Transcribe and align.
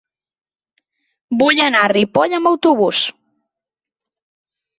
Vull 1.41 1.61
anar 1.65 1.81
a 1.81 1.91
Ripoll 1.93 2.33
amb 2.39 2.51
autobús. 2.53 3.03